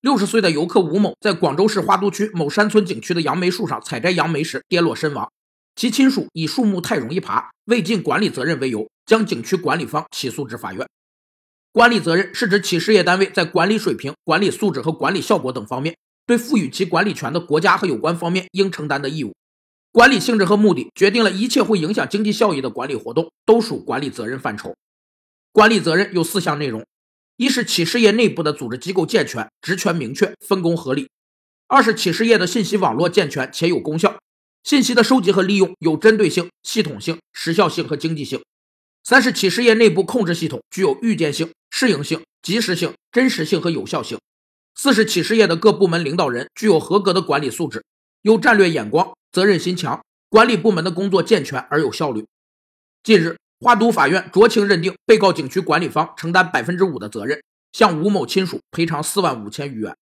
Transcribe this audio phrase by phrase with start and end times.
[0.00, 5.30] 六十岁的游客吴某在广州市花都区某山村景区的杨梅树上采摘杨梅时跌落身亡，
[5.76, 10.88] 其亲属以树木太容易爬、未尽管理责任为由，将景区管理方起诉至法院。
[11.72, 15.94] 管理责任是指企事业单位在管理水平、管理素质和管理效果等方面，
[16.26, 19.34] 对赋予其管理权的国家和有关方面应承担的义务。
[19.92, 24.74] 管理性质和目的决定了一切会影响经济效益的管理活动都属管理责任范畴。
[25.52, 26.86] 管理责任有四项内容。
[27.40, 31.06] 一是企事业内部的组织机构健全、职权明确、分工合理；
[31.68, 34.20] 二是企事业的信息网络健全且有功效，
[34.62, 38.40] 信息的收集和利用有针对性、系统性、时效性和经济性；
[39.04, 44.18] 三是企事业内部控制系统具有预见性、适应性、及时性、真实性和有效性；
[44.74, 47.82] 四是企事业的各部门领导人具有合格的管理素质，
[48.20, 52.26] 有战略眼光，责任心强，管理部门的工作健全而有效率。
[53.02, 53.38] 近日。
[53.60, 57.38] 花都法院酌情认定，被告景区管理方承担百分之五的责任，
[57.72, 59.94] 向吴某亲属赔偿四万五千余元。